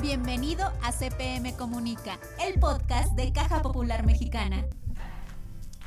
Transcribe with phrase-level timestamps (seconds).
[0.00, 4.64] Bienvenido a CPM Comunica, el podcast de Caja Popular Mexicana.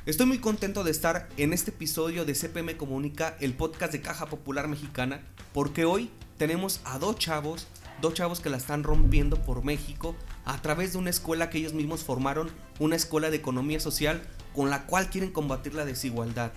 [0.06, 4.28] Estoy muy contento de estar en este episodio de CPM Comunica, el podcast de Caja
[4.28, 5.22] Popular Mexicana,
[5.52, 7.66] porque hoy tenemos a dos chavos,
[8.02, 11.74] dos chavos que la están rompiendo por México a través de una escuela que ellos
[11.74, 14.22] mismos formaron, una escuela de economía social
[14.54, 16.52] con la cual quieren combatir la desigualdad.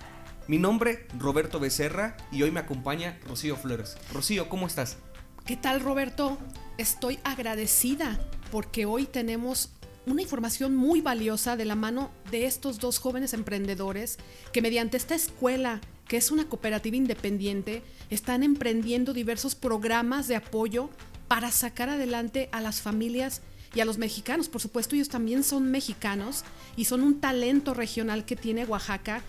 [0.47, 3.97] Mi nombre, Roberto Becerra, y hoy me acompaña Rocío Flores.
[4.13, 4.99] Rocío, ¿cómo estás?
[5.47, 6.37] ¿Qué tal, Roberto?
[6.79, 8.21] Estoy agradecida
[8.53, 9.71] porque hoy tenemos
[10.05, 14.19] una información muy valiosa de la mano de estos dos jóvenes emprendedores
[14.53, 20.91] que mediante esta escuela, que es una cooperativa independiente, están emprendiendo diversos programas de apoyo
[21.29, 23.41] para sacar adelante a las familias
[23.75, 24.51] y a los mexicanos.
[24.51, 26.45] Por supuesto, ellos también son mexicanos
[26.77, 29.23] y son un talento regional que tiene Oaxaca.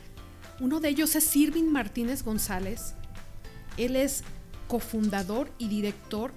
[0.60, 2.94] Uno de ellos es Irving Martínez González.
[3.78, 4.26] Él es
[4.68, 6.34] cofundador y director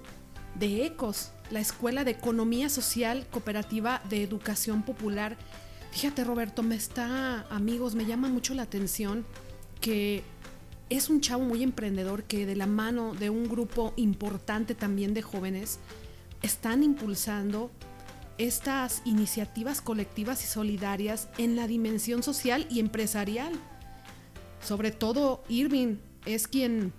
[0.55, 5.37] de ECOS, la Escuela de Economía Social Cooperativa de Educación Popular.
[5.91, 9.25] Fíjate Roberto, me está, amigos, me llama mucho la atención
[9.79, 10.23] que
[10.89, 15.21] es un chavo muy emprendedor que de la mano de un grupo importante también de
[15.21, 15.79] jóvenes
[16.41, 17.71] están impulsando
[18.37, 23.53] estas iniciativas colectivas y solidarias en la dimensión social y empresarial.
[24.61, 26.93] Sobre todo Irving es quien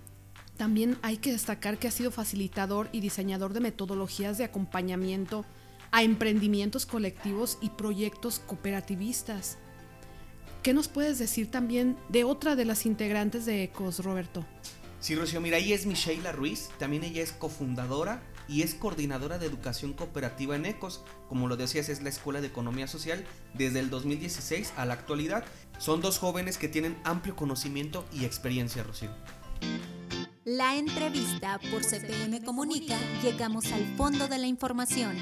[0.63, 5.43] también hay que destacar que ha sido facilitador y diseñador de metodologías de acompañamiento
[5.91, 9.57] a emprendimientos colectivos y proyectos cooperativistas.
[10.63, 14.45] ¿Qué nos puedes decir también de otra de las integrantes de ECOS, Roberto?
[15.01, 19.47] Sí, Rocío, mira, ahí es Micheila Ruiz, también ella es cofundadora y es coordinadora de
[19.47, 21.03] educación cooperativa en ECOS.
[21.27, 25.43] Como lo decías, es la Escuela de Economía Social desde el 2016 a la actualidad.
[25.77, 29.11] Son dos jóvenes que tienen amplio conocimiento y experiencia, Rocío.
[30.45, 35.15] La entrevista por CPM Comunica, llegamos al fondo de la información.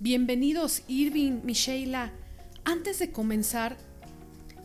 [0.00, 2.10] Bienvenidos Irving, Micheila.
[2.64, 3.76] Antes de comenzar,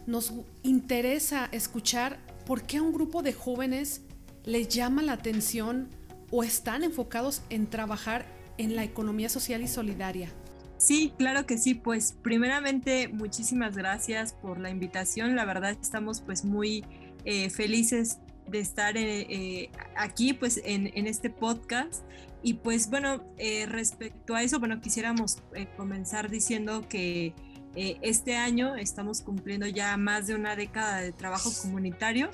[0.08, 2.18] nos interesa escuchar
[2.48, 4.02] por qué a un grupo de jóvenes
[4.44, 5.88] les llama la atención
[6.32, 8.26] o están enfocados en trabajar
[8.58, 10.32] en la economía social y solidaria.
[10.78, 11.76] Sí, claro que sí.
[11.76, 15.36] Pues primeramente, muchísimas gracias por la invitación.
[15.36, 16.84] La verdad estamos pues muy
[17.24, 18.18] eh, felices
[18.48, 22.04] de estar eh, eh, aquí pues en, este podcast.
[22.44, 25.42] Y pues bueno, eh, respecto a eso, bueno, quisiéramos
[25.76, 27.34] comenzar diciendo que
[27.76, 32.30] este año estamos cumpliendo ya más de una década de trabajo comunitario.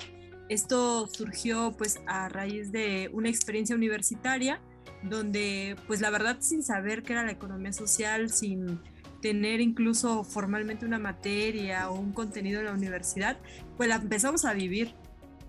[0.48, 4.60] Esto surgió pues a raíz de una experiencia universitaria
[5.02, 8.80] donde pues la verdad sin saber qué era la economía social, sin
[9.20, 13.38] tener incluso formalmente una materia o un contenido en la universidad,
[13.76, 14.94] pues la empezamos a vivir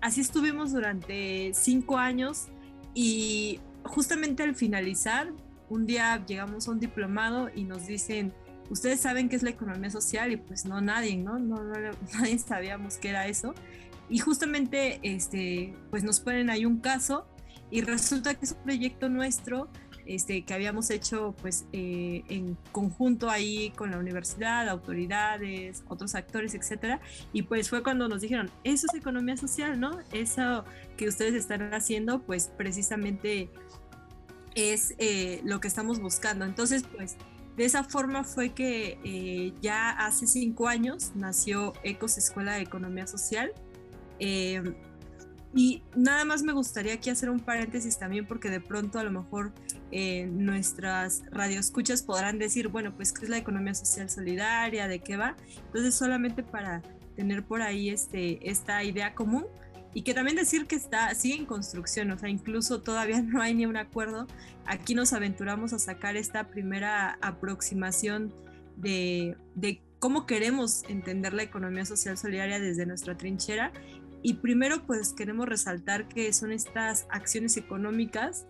[0.00, 2.48] así estuvimos durante cinco años
[2.94, 5.32] y justamente al finalizar,
[5.68, 8.32] un día llegamos a un diplomado y nos dicen,
[8.70, 11.38] ustedes saben qué es la economía social y pues no nadie, ¿no?
[11.38, 11.56] no,
[12.14, 13.54] nadie sabíamos qué era eso.
[14.08, 17.26] Y justamente, este, pues nos ponen ahí un caso
[17.70, 19.68] y resulta que es un proyecto nuestro
[20.06, 26.54] este, que habíamos hecho pues eh, en conjunto ahí con la universidad, autoridades, otros actores,
[26.54, 27.00] etcétera.
[27.32, 29.98] Y pues fue cuando nos dijeron, eso es economía social, ¿no?
[30.12, 30.64] Eso
[30.96, 33.50] que ustedes están haciendo, pues precisamente
[34.54, 36.44] es eh, lo que estamos buscando.
[36.44, 37.16] Entonces, pues
[37.56, 43.06] de esa forma fue que eh, ya hace cinco años nació Ecos Escuela de Economía
[43.06, 43.52] Social.
[45.54, 49.10] Y nada más me gustaría aquí hacer un paréntesis también porque de pronto a lo
[49.10, 49.52] mejor
[49.90, 55.16] eh, nuestras radioescuchas podrán decir, bueno, pues qué es la economía social solidaria, de qué
[55.16, 55.36] va.
[55.66, 56.82] Entonces, solamente para
[57.14, 59.46] tener por ahí este, esta idea común
[59.94, 63.54] y que también decir que está, sigue en construcción, o sea, incluso todavía no hay
[63.54, 64.26] ni un acuerdo.
[64.66, 68.34] Aquí nos aventuramos a sacar esta primera aproximación
[68.76, 73.72] de, de cómo queremos entender la economía social solidaria desde nuestra trinchera.
[74.22, 78.46] Y primero, pues queremos resaltar que son estas acciones económicas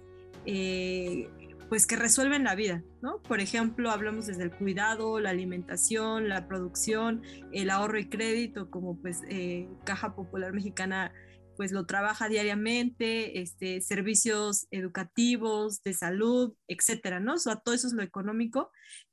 [0.46, 1.28] eh,
[1.68, 3.20] pues que resuelven la vida, ¿no?
[3.22, 8.96] Por ejemplo, hablamos desde el cuidado, la alimentación, la producción, el ahorro y crédito, como
[9.00, 11.12] pues eh, Caja Popular Mexicana
[11.56, 17.34] pues lo trabaja diariamente, este, servicios educativos, de salud, etcétera, ¿no?
[17.34, 18.70] O sea, todo eso es lo económico,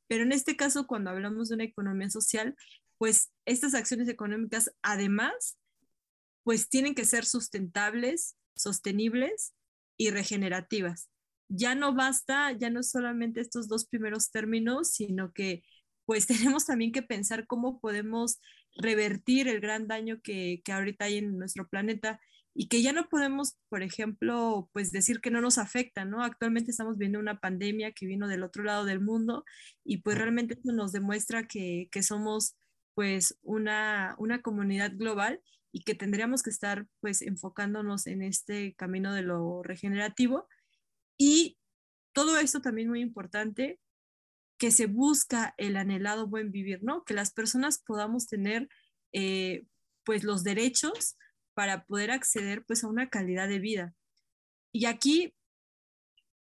[0.07, 2.55] pero en este caso, cuando hablamos de una economía social,
[2.97, 5.57] pues estas acciones económicas, además,
[6.43, 9.53] pues tienen que ser sustentables, sostenibles
[9.97, 11.09] y regenerativas
[11.55, 15.63] ya no basta, ya no solamente estos dos primeros términos, sino que
[16.05, 18.39] pues tenemos también que pensar cómo podemos
[18.75, 22.19] revertir el gran daño que, ahorita hay en nuestro planeta
[22.55, 26.23] y que ya no podemos, por ejemplo, pues decir que no nos afecta, ¿no?
[26.23, 29.43] Actualmente estamos viendo una pandemia que vino del otro lado del mundo
[29.83, 32.55] y pues realmente eso nos demuestra que, que somos
[32.95, 35.41] pues una, una comunidad global
[35.73, 40.47] y que tendríamos que estar pues enfocándonos en este camino de lo regenerativo
[41.17, 41.57] y
[42.13, 43.79] todo esto también muy importante
[44.57, 47.03] que se busca el anhelado buen vivir, ¿no?
[47.03, 48.69] Que las personas podamos tener
[49.11, 49.65] eh,
[50.05, 51.17] pues los derechos
[51.53, 53.95] para poder acceder pues a una calidad de vida.
[54.71, 55.35] Y aquí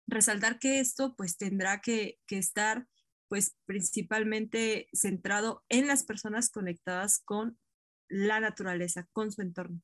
[0.08, 2.86] resaltar que esto pues tendrá que, estar
[3.28, 7.58] pues principalmente centrado en las personas conectadas con
[8.12, 9.82] la naturaleza, con su entorno.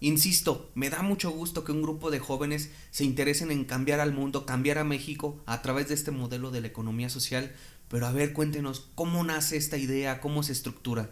[0.00, 4.12] Insisto, me da mucho gusto que un grupo de jóvenes se interesen en cambiar al
[4.12, 7.52] mundo, cambiar a México a través de este modelo de la economía social,
[7.88, 10.20] pero a ver, cuéntenos, ¿cómo nace esta idea?
[10.20, 11.10] ¿Cómo se estructura?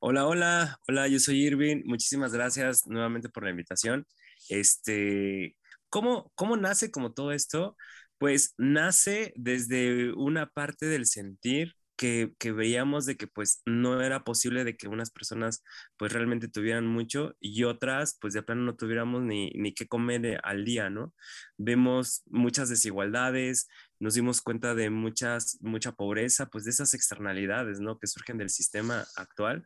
[0.00, 1.82] Hola, hola, hola, yo soy Irving.
[1.84, 4.06] Muchísimas gracias nuevamente por la invitación.
[4.48, 5.56] Este,
[5.88, 7.76] ¿cómo, cómo nace como todo esto?
[8.18, 14.24] Pues nace desde una parte del sentir que, que, veíamos de que pues no era
[14.24, 15.62] posible de que unas personas
[15.96, 20.40] pues realmente tuvieran mucho y otras pues de plano no tuviéramos ni, ni qué comer
[20.42, 21.14] al día, ¿no?
[21.58, 23.68] Vemos muchas desigualdades,
[24.00, 27.98] nos dimos cuenta de muchas, mucha pobreza, pues de esas externalidades, ¿no?
[27.98, 29.64] Que surgen del sistema actual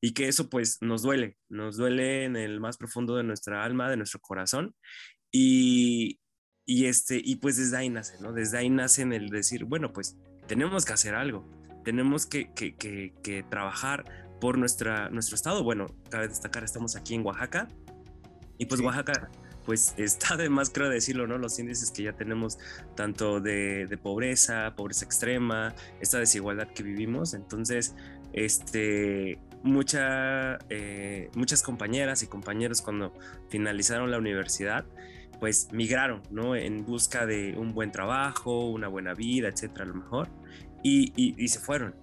[0.00, 3.90] y que eso pues nos duele, nos duele en el más profundo de nuestra alma,
[3.90, 4.74] de nuestro corazón
[5.30, 6.20] y,
[6.66, 8.32] y este, y pues desde ahí nace, ¿no?
[8.32, 11.46] Desde ahí nace en el decir, bueno, pues tenemos que hacer algo,
[11.84, 14.04] tenemos que, que, que, trabajar
[14.40, 15.62] por nuestra, nuestro estado.
[15.62, 17.68] Bueno, cabe destacar, estamos aquí en Oaxaca
[18.58, 19.30] y pues Oaxaca
[19.64, 21.38] pues está de más creo decirlo, ¿no?
[21.38, 22.58] Los índices que ya tenemos
[22.96, 27.34] tanto de, pobreza, pobreza extrema, esta desigualdad que vivimos.
[27.34, 27.94] Entonces,
[28.32, 33.14] este, mucha, eh, muchas compañeras y compañeros cuando
[33.48, 34.84] finalizaron la universidad,
[35.38, 36.54] pues migraron, ¿no?
[36.54, 40.28] En busca de un buen trabajo, una buena vida, etcétera, a lo mejor,
[40.82, 41.94] y, y se fueron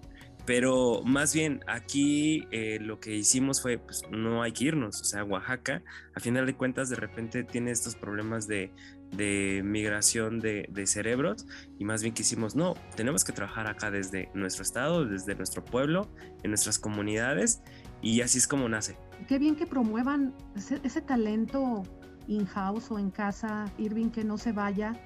[0.47, 5.03] pero más bien aquí eh, lo que hicimos fue, pues no hay que irnos, o
[5.03, 5.83] sea, Oaxaca,
[6.15, 8.71] a final de cuentas, de repente tiene estos problemas de,
[9.11, 11.45] de migración de, de, cerebros
[11.77, 15.65] y más bien que hicimos, no, tenemos que trabajar acá desde nuestro estado, desde nuestro
[15.65, 16.09] pueblo,
[16.43, 17.61] en nuestras comunidades
[18.01, 18.97] y así es como nace.
[19.27, 21.83] Qué bien que promuevan ese, ese talento
[22.27, 24.97] in-house o en casa, Irving, que no se vaya,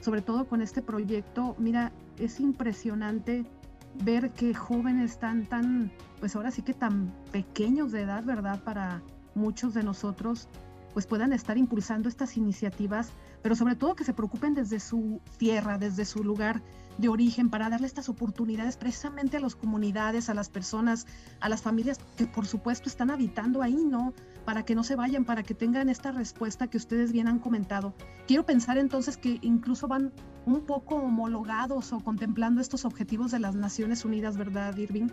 [0.00, 1.54] sobre todo con este proyecto.
[1.56, 3.44] Mira, es impresionante
[4.04, 8.62] ver que jóvenes tan, tan, pues ahora sí que tan pequeños de edad, ¿verdad?
[8.62, 9.02] Para
[9.34, 10.48] muchos de nosotros,
[10.92, 13.10] pues puedan estar impulsando estas iniciativas,
[13.42, 16.62] pero sobre todo que se preocupen desde su tierra, desde su lugar
[16.98, 21.06] de origen, para darle estas oportunidades precisamente a las comunidades, a las personas,
[21.40, 24.12] a las familias que por supuesto están habitando ahí, ¿no?
[24.44, 27.94] Para que no se vayan, para que tengan esta respuesta que ustedes bien han comentado.
[28.26, 30.12] Quiero pensar entonces que incluso van
[30.54, 35.08] un poco homologados o contemplando estos objetivos de las Naciones Unidas, ¿verdad, Irving?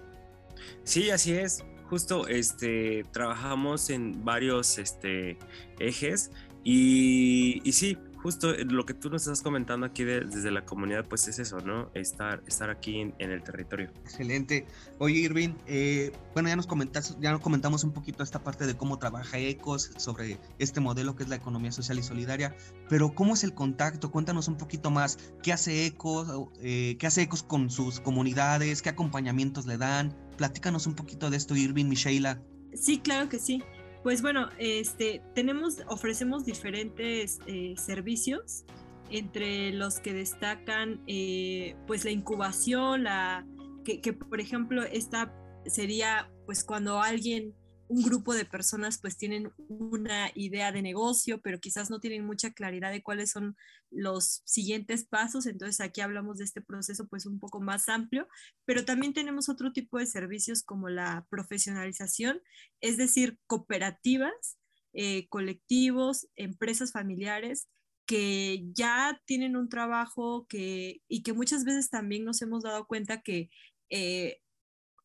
[0.83, 1.63] Sí, así es.
[1.89, 5.37] Justo este, trabajamos en varios este,
[5.79, 6.31] ejes
[6.63, 11.05] y, y sí, justo eh, lo que tú nos estás comentando aquí desde la comunidad,
[11.05, 11.91] pues es eso, ¿no?
[11.93, 13.91] Estar, estar aquí en, el territorio.
[14.01, 14.65] Excelente.
[14.97, 18.75] Oye, Irving, eh, bueno, ya nos, comentas, ya nos comentamos un poquito esta parte de
[18.75, 22.55] cómo trabaja ECOS, sobre este modelo que es la economía social y solidaria,
[22.89, 24.09] pero ¿cómo es el contacto?
[24.09, 25.19] Cuéntanos un poquito más.
[25.43, 26.49] ¿Qué hace ECOS?
[26.61, 28.81] Eh, ¿Qué hace ECOS con sus comunidades?
[28.81, 30.17] ¿Qué acompañamientos le dan?
[30.35, 32.41] Platícanos un poquito de esto, Irving, Micheila.
[32.73, 33.61] Sí, claro que sí.
[34.05, 38.63] Pues bueno, este, tenemos, ofrecemos diferentes eh, servicios,
[39.09, 43.47] entre los que destacan eh, pues la incubación, la,
[43.83, 45.33] que, que, por ejemplo esta
[45.65, 47.55] sería pues cuando alguien
[47.87, 52.51] un grupo de personas pues tienen una idea de negocio, pero quizás no tienen mucha
[52.51, 53.55] claridad de cuáles son
[53.91, 55.45] los siguientes pasos.
[55.45, 58.27] Entonces aquí hablamos de este proceso pues un poco más amplio,
[58.65, 62.41] pero también tenemos otro tipo de servicios como la profesionalización,
[62.81, 64.57] es decir, cooperativas,
[64.93, 67.67] eh, colectivos, empresas familiares
[68.05, 73.21] que ya tienen un trabajo que, y que muchas veces también nos hemos dado cuenta
[73.21, 73.49] que
[73.89, 74.41] eh,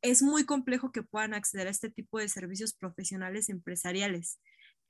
[0.02, 4.38] es muy complejo que puedan acceder a este tipo de servicios profesionales empresariales.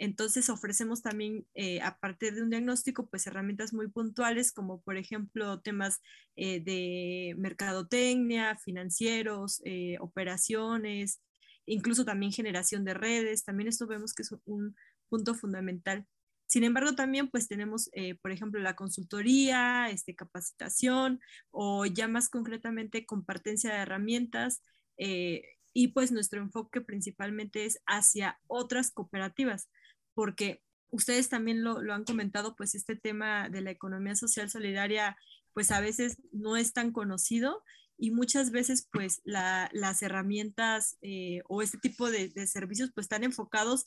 [0.01, 4.97] Entonces ofrecemos también, eh, a partir de un diagnóstico, pues herramientas muy puntuales, como por
[4.97, 6.01] ejemplo temas
[6.37, 11.21] eh, de mercadotecnia, financieros, eh, operaciones,
[11.67, 13.45] incluso también generación de redes.
[13.45, 14.75] También esto vemos que es un
[15.11, 16.07] punto fundamental.
[16.47, 17.91] Sin embargo, también pues tenemos,
[18.23, 21.21] por ejemplo, la consultoría, este, capacitación
[21.53, 24.61] o ya más concretamente compartencia de herramientas
[25.01, 25.43] eh,
[25.73, 29.69] y pues nuestro enfoque principalmente es hacia otras cooperativas,
[30.15, 35.17] porque ustedes también lo, lo, han comentado, pues este tema de la economía social solidaria,
[35.55, 37.63] pues a veces no es tan conocido
[38.01, 43.85] y muchas veces pues las herramientas eh, o este tipo de, servicios pues están enfocados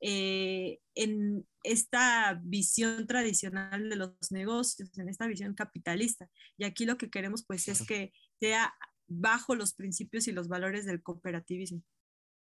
[0.00, 6.30] eh, en esta visión tradicional de los negocios, en esta visión capitalista.
[6.56, 8.72] Y aquí lo que queremos pues es que sea
[9.08, 11.82] bajo los principios y los valores del cooperativismo.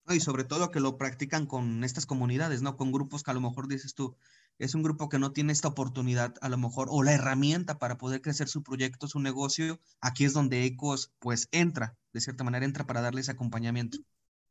[0.09, 2.77] Y sobre todo que lo practican con estas comunidades, ¿no?
[2.77, 4.17] Con grupos que a lo mejor dices tú,
[4.59, 7.99] es un grupo que no tiene esta oportunidad a lo mejor o la herramienta para
[7.99, 12.65] poder crecer su proyecto, su negocio, aquí es donde ECOS pues entra, de cierta manera
[12.65, 13.99] entra para darles acompañamiento.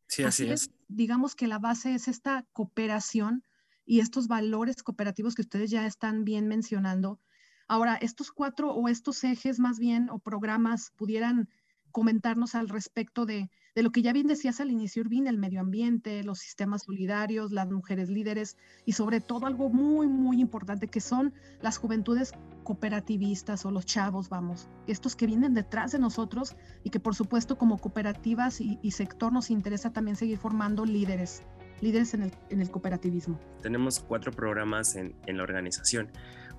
[0.07, 0.71] Sí, así, es.
[0.87, 3.43] Digamos que la base es esta cooperación
[3.85, 7.19] y estos valores cooperativos que ustedes ya están bien mencionando.
[7.67, 11.47] Ahora, estos cuatro o estos ejes más bien o programas pudieran
[11.91, 15.61] comentarnos al respecto de, de lo que ya bien decías al inicio, Urbín, el medio
[15.61, 20.99] ambiente, los sistemas solidarios, las mujeres líderes y sobre todo algo muy, muy importante que
[20.99, 22.33] son las juventudes
[22.63, 27.57] cooperativistas o los chavos, vamos, estos que vienen detrás de nosotros y que por supuesto
[27.57, 31.43] como cooperativas y, sector nos interesa también seguir formando líderes,
[31.79, 33.39] líderes en el, en el cooperativismo.
[33.61, 36.09] Tenemos cuatro programas en, en la organización.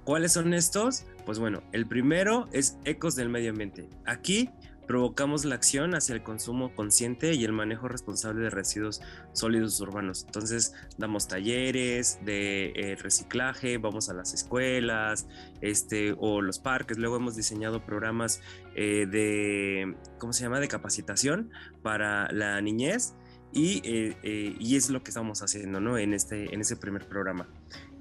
[0.05, 1.05] ¿Cuáles son estos?
[1.25, 3.89] Pues bueno, el primero es Ecos del Medio Ambiente.
[4.05, 4.51] Aquí
[4.87, 9.01] provocamos la acción hacia el consumo consciente y el manejo responsable de residuos
[9.33, 10.25] sólidos urbanos.
[10.27, 15.27] Entonces, damos talleres de eh, reciclaje, vamos a las escuelas
[15.61, 16.99] este, o los parques.
[16.99, 18.41] Luego hemos diseñado programas
[18.75, 21.51] eh, de, ¿cómo se llama?, de capacitación
[21.83, 23.15] para la niñez.
[23.55, 25.99] Y, eh, y es lo que estamos haciendo ¿no?
[25.99, 27.47] en, este, en ese primer programa.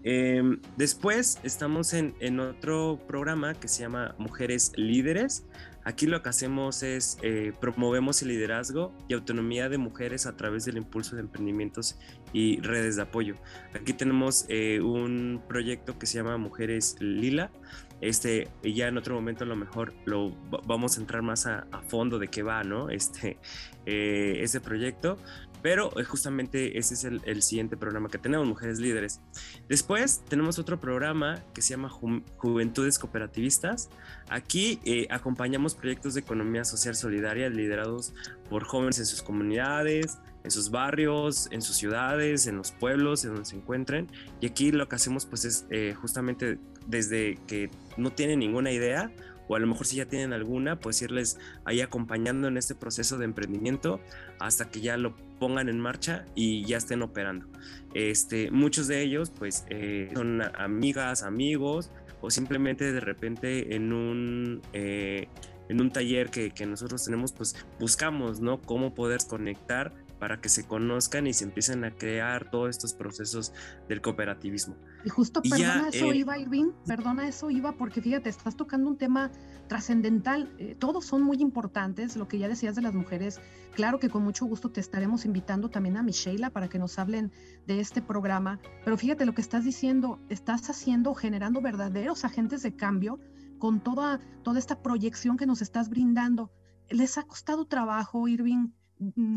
[0.04, 5.46] Em, después estamos en, en, otro programa que se llama Mujeres Líderes.
[5.84, 10.66] Aquí lo que hacemos es eh, promovemos el liderazgo y autonomía de mujeres a través
[10.66, 11.98] del impulso de emprendimientos
[12.34, 13.36] y redes de apoyo.
[13.74, 17.52] Aquí tenemos eh, un proyecto que se llama Mujeres Lila.
[18.00, 20.32] Este, ya en otro momento a lo mejor lo
[20.66, 22.90] vamos a entrar más a, fondo de qué va, ¿no?
[22.90, 23.38] Este,
[23.86, 25.18] eh, ese proyecto.
[25.62, 29.20] Pero eh, justamente ese es el, siguiente programa que tenemos, Mujeres Líderes.
[29.68, 33.90] Después tenemos otro programa que se llama Juventudes Cooperativistas.
[34.30, 38.14] Aquí eh, acompañamos proyectos de economía social solidaria liderados
[38.50, 43.32] por jóvenes en sus comunidades, en sus barrios, en sus ciudades, en los pueblos, en
[43.34, 44.08] donde se encuentren.
[44.40, 49.12] Y aquí lo que hacemos pues es eh, justamente desde que no tienen ninguna idea
[49.48, 53.18] o a lo mejor si ya tienen alguna, pues irles ahí acompañando en este proceso
[53.18, 54.00] de emprendimiento
[54.40, 57.48] hasta que ya lo pongan en marcha y ya estén operando.
[57.94, 64.62] Este, muchos de ellos pues eh, son amigas, amigos o simplemente de repente en un...
[64.74, 65.28] Eh,
[65.70, 68.60] en un taller que, que, nosotros tenemos, pues buscamos, ¿no?
[68.60, 73.54] Cómo poder conectar para que se conozcan y se empiecen a crear todos estos procesos
[73.90, 74.76] del cooperativismo.
[75.04, 78.98] Y justo, perdona eso, eh, iba, Irving, perdona eso, iba, porque fíjate, estás tocando un
[78.98, 79.32] tema
[79.68, 80.54] trascendental.
[80.60, 83.42] Eh, todos son muy importantes, lo que ya decías de las mujeres.
[83.74, 87.32] Claro que con mucho gusto te estaremos invitando también a Michela para que nos hablen
[87.66, 88.60] de este programa.
[88.86, 93.20] Pero fíjate lo que estás diciendo, estás haciendo, generando verdaderos agentes de cambio
[93.58, 96.52] con toda, toda esta proyección que nos estás brindando.
[96.92, 98.68] Les ha costado trabajo, Irving,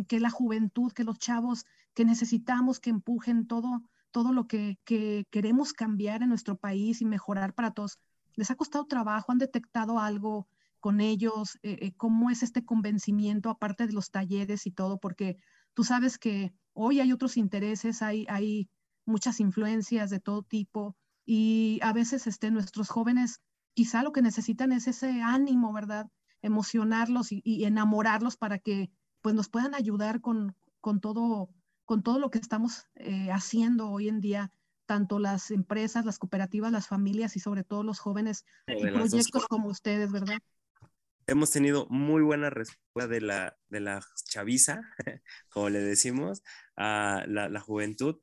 [0.09, 4.79] que la juventud, que los chavos, que necesitamos que empujen todo, todo lo que,
[5.31, 7.99] queremos cambiar en nuestro país y mejorar para todos.
[8.35, 9.33] ¿Les ha costado trabajo?
[9.33, 10.49] ¿Han detectado algo
[10.81, 11.59] con ellos?
[11.63, 14.99] Eh, eh, ¿Cómo es este convencimiento, aparte de los talleres y todo?
[14.99, 15.39] Porque
[15.73, 18.69] tú sabes que hoy hay otros intereses, hay, hay
[19.07, 23.41] muchas influencias de todo tipo y a veces este, nuestros jóvenes
[23.73, 26.09] quizá lo que necesitan es ese ánimo, ¿verdad?
[26.43, 28.91] Emocionarlos y enamorarlos para que
[29.25, 31.49] pues nos puedan ayudar con, con, todo,
[31.87, 34.53] con todo lo que estamos eh, haciendo hoy en día,
[34.85, 39.69] tanto las empresas, las cooperativas, las familias y sobre todo los jóvenes y proyectos como
[39.69, 40.37] ustedes, ¿verdad?
[41.27, 44.83] Hemos tenido muy buena respuesta de la, de la chaviza,
[45.49, 46.43] como le decimos,
[46.77, 48.17] a la, la juventud.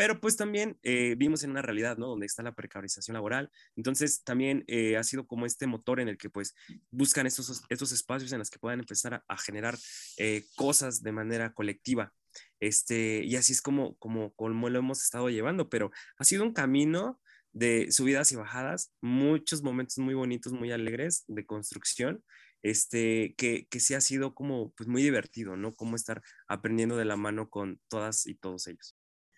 [0.00, 2.06] Pero pues también eh, vimos en una realidad, ¿no?
[2.06, 3.50] Donde está la precarización laboral.
[3.76, 6.54] Entonces también eh, ha sido como este motor en el que pues
[6.90, 9.76] buscan estos, estos espacios en los que puedan empezar a, generar
[10.16, 12.14] eh, cosas de manera colectiva.
[12.60, 16.54] Este, y así es como, como, como lo hemos estado llevando, pero ha sido un
[16.54, 17.20] camino
[17.52, 22.24] de subidas y bajadas, muchos momentos muy bonitos, muy alegres de construcción,
[22.62, 25.74] este, que, que sí ha sido como pues muy divertido, ¿no?
[25.74, 28.96] Como estar aprendiendo de la mano con todas y todos ellos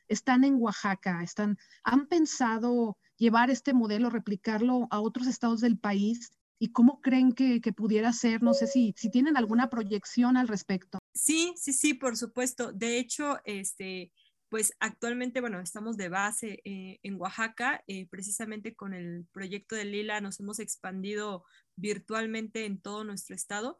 [0.08, 6.32] están en Oaxaca, están, han pensado llevar este modelo, replicarlo a otros estados del país
[6.58, 10.98] y cómo creen que, pudiera ser, no sé si, si tienen alguna proyección al respecto.
[11.12, 12.72] Sí, sí, sí, por supuesto.
[12.72, 14.12] De hecho, este,
[14.48, 19.86] pues actualmente, bueno, estamos de base eh, en Oaxaca, eh, precisamente con el proyecto de
[19.86, 21.44] Lila nos hemos expandido
[21.74, 23.78] virtualmente en todo nuestro estado,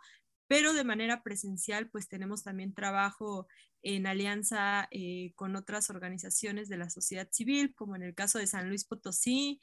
[0.48, 3.46] pero de manera presencial, pues tenemos también trabajo
[3.82, 8.46] en alianza eh, con otras organizaciones de la sociedad civil, como en el caso de
[8.46, 9.60] San Luis Potosí,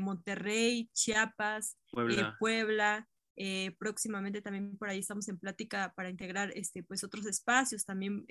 [0.00, 1.76] Monterrey, Chiapas,
[2.38, 3.08] Puebla.
[3.76, 8.24] próximamente también por ahí estamos en plática para integrar este, pues otros espacios, también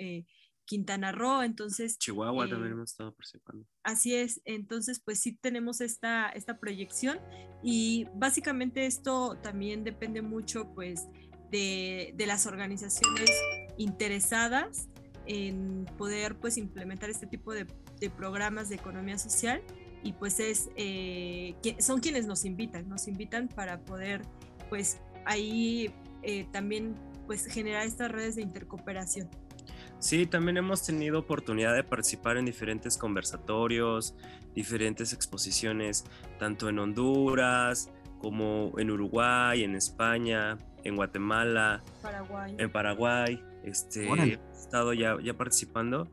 [0.65, 1.97] Quintana Roo, entonces...
[1.97, 3.65] Chihuahua también eh, hemos estado participando.
[3.83, 7.19] Así es, entonces pues sí tenemos esta, esta proyección
[7.61, 11.07] y básicamente esto también depende mucho pues
[11.51, 13.29] de, de las organizaciones
[13.77, 14.89] interesadas
[15.25, 17.65] en poder pues implementar este tipo de,
[17.99, 19.61] de programas de economía social
[20.03, 24.21] y pues es, eh, son quienes nos invitan, nos invitan para poder
[24.69, 29.29] pues ahí eh, también pues generar estas redes de intercooperación.
[29.99, 34.15] Sí, también hemos tenido oportunidad de participar en diferentes conversatorios,
[34.53, 36.03] diferentes exposiciones,
[36.37, 37.89] tanto en Honduras
[38.19, 41.81] como en Uruguay, en España, en Guatemala,
[42.57, 43.41] en Paraguay.
[43.63, 46.11] Este, he estado ya, ya participando.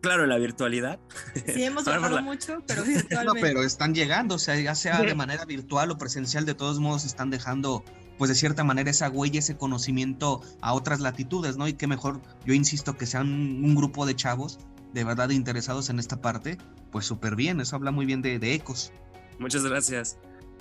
[0.00, 1.00] Claro, en la virtualidad.
[1.46, 3.24] Sí, hemos trabajado mucho, pero virtualmente.
[3.24, 6.80] No, pero están llegando, o sea, ya sea de manera virtual o presencial, de todos
[6.80, 7.84] modos están dejando
[8.18, 11.66] pues de cierta manera esa huella, ese conocimiento a otras latitudes, ¿no?
[11.66, 14.58] Y qué mejor, yo insisto, que sean un grupo de chavos
[14.92, 16.58] de verdad interesados en esta parte,
[16.92, 18.92] pues súper bien, eso habla muy bien de, de Ecos.
[19.38, 20.18] Muchas gracias.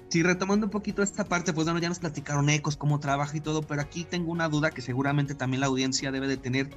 [0.09, 3.41] Sí, retomando un poquito esta parte, pues bueno, ya nos platicaron Ecos, cómo trabaja y
[3.41, 6.71] todo, pero aquí tengo una duda que seguramente también la audiencia debe de tener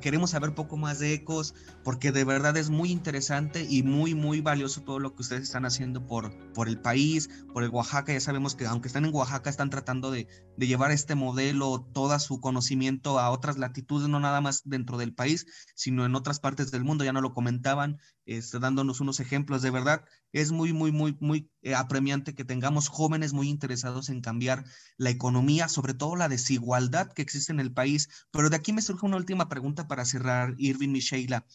[0.00, 1.54] Queremos saber poco más de Ecos,
[1.88, 5.64] porque de verdad es muy interesante y muy, muy valioso todo lo que ustedes están
[5.64, 8.12] haciendo por, por el país, por el Oaxaca.
[8.12, 12.42] Ya sabemos que aunque están en Oaxaca, están tratando de, llevar este modelo, todo su
[12.42, 16.84] conocimiento a otras latitudes, no nada más dentro del país, sino en otras partes del
[16.84, 17.04] mundo.
[17.04, 17.96] Ya no lo comentaban,
[18.26, 19.62] este, dándonos unos ejemplos.
[19.62, 24.20] De verdad, es muy, muy, muy, muy eh, apremiante que tengamos jóvenes muy interesados en
[24.20, 24.66] cambiar
[24.98, 28.10] la economía, sobre todo la desigualdad que existe en el país.
[28.30, 31.46] Pero de aquí me surge una última pregunta para cerrar, Irving y Sheila.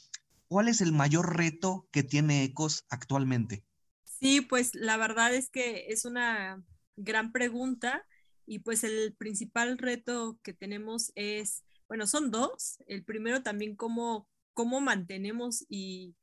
[0.47, 3.63] ¿Cuál es el mayor reto que tiene ECOS actualmente?
[4.03, 6.63] Sí, pues la verdad es que es una
[6.95, 8.05] gran pregunta
[8.45, 12.77] y pues el principal reto que tenemos es, bueno, son dos.
[12.87, 16.15] El primero también cómo, cómo mantenemos y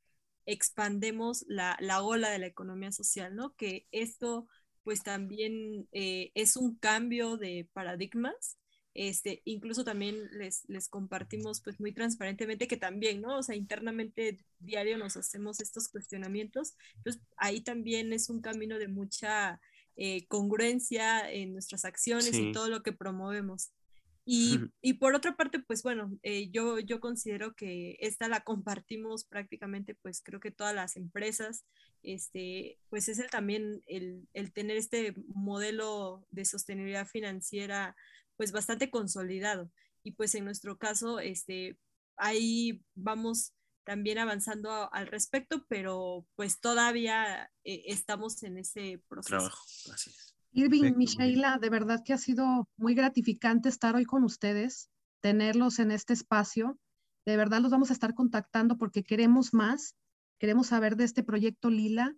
[0.45, 3.55] expandemos la, la, ola de la economía social, ¿no?
[3.55, 4.47] Que esto
[4.83, 8.57] pues también eh, es un cambio de paradigmas.
[8.93, 13.37] Este, incluso también les, les compartimos pues muy transparentemente que también, ¿no?
[13.37, 16.75] O sea, internamente diario nos hacemos estos cuestionamientos.
[16.97, 19.61] Entonces, ahí también es un camino de mucha
[19.95, 23.71] eh, congruencia en nuestras acciones y todo lo que promovemos.
[24.23, 29.25] Y, y, por otra parte, pues bueno, eh, yo, yo considero que esta la compartimos
[29.25, 31.65] prácticamente, pues creo que todas las empresas,
[32.03, 37.95] este, pues es el, también el, el, tener este modelo de sostenibilidad financiera,
[38.41, 39.71] pues bastante consolidado.
[40.01, 41.77] Y pues en nuestro caso, este,
[42.17, 49.37] ahí vamos también avanzando al respecto, pero pues todavía eh, estamos en ese proceso.
[49.37, 50.35] Trabajo, así es.
[50.53, 55.91] Irving, Michaela, de verdad que ha sido muy gratificante estar hoy con ustedes, tenerlos en
[55.91, 56.79] este espacio.
[57.27, 59.95] De verdad los vamos a estar contactando porque queremos más,
[60.39, 62.15] queremos saber de este proyecto Lila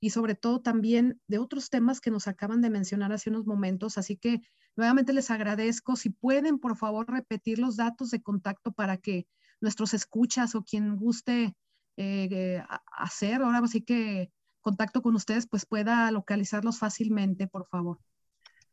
[0.00, 3.98] y sobre todo también de otros temas que nos acaban de mencionar hace unos momentos.
[3.98, 4.40] Así que
[4.76, 5.96] nuevamente les agradezco.
[5.96, 9.26] Si pueden, por favor, repetir los datos de contacto para que
[9.60, 11.56] nuestros escuchas o quien guste
[11.96, 14.30] eh, hacer, ahora sí que
[14.60, 17.98] contacto con ustedes, pues pueda localizarlos fácilmente, por favor.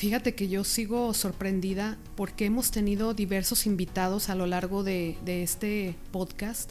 [0.00, 5.94] Fíjate que yo sigo sorprendida porque hemos tenido diversos invitados a lo largo de, este
[6.10, 6.70] podcast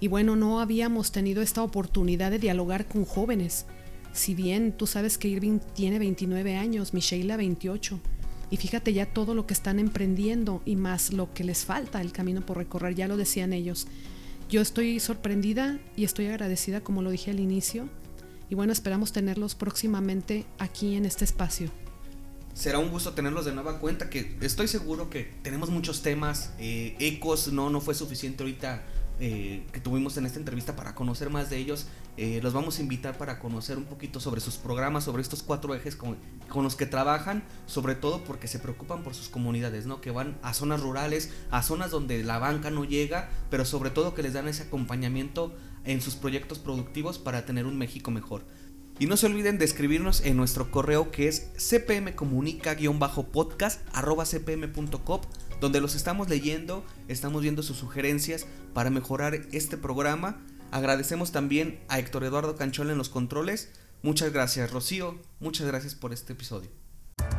[0.00, 3.66] y bueno, no habíamos tenido esta oportunidad de dialogar con jóvenes.
[4.14, 8.00] Si bien tú sabes que Irving tiene 29 años, Micheila 28,
[8.48, 12.12] y fíjate ya todo lo que están emprendiendo y más lo que les falta, el
[12.12, 13.86] camino por recorrer, ya lo decían ellos.
[14.48, 17.90] Yo estoy sorprendida y estoy agradecida, como lo dije al inicio,
[18.48, 21.70] y bueno, esperamos tenerlos próximamente aquí en este espacio
[22.54, 26.96] será un gusto tenerlos de nueva cuenta, que estoy seguro que tenemos muchos temas, eh,
[26.98, 28.82] ecos, no, no fue suficiente ahorita
[29.20, 31.86] eh, que tuvimos en esta entrevista para conocer más de ellos.
[32.16, 35.74] Eh, los vamos a invitar para conocer un poquito sobre sus programas, sobre estos cuatro
[35.74, 36.16] ejes con,
[36.48, 40.00] con, los que trabajan, sobre todo porque se preocupan por sus comunidades, ¿no?
[40.00, 44.12] Que van a zonas rurales, a zonas donde la banca no llega, pero sobre todo
[44.12, 48.44] que les dan ese acompañamiento en sus proyectos productivos para tener un México mejor.
[48.98, 53.80] Y no se olviden de escribirnos en nuestro correo que es cpmcomunica-podcast
[54.24, 55.20] cpm.com
[55.62, 60.44] donde los estamos leyendo, estamos viendo sus sugerencias para mejorar este programa.
[60.72, 63.70] Agradecemos también a Héctor Eduardo Canchol en los controles.
[64.02, 66.68] Muchas gracias Rocío, muchas gracias por este episodio.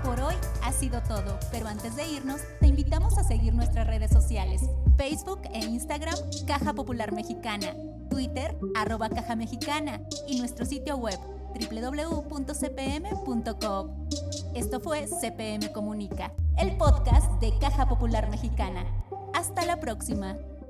[0.06, 4.12] Por hoy ha sido todo, pero antes de irnos, te invitamos a seguir nuestras redes
[4.12, 4.62] sociales,
[4.98, 6.16] Facebook e Instagram,
[6.48, 7.76] Caja Popular Mexicana,
[8.10, 11.20] Twitter, arroba Caja Mexicana y nuestro sitio web
[11.54, 13.14] www.cpm.com.
[14.54, 18.86] Esto fue CPM Comunica, el podcast de Caja Popular Mexicana.
[19.34, 20.38] Hasta la próxima.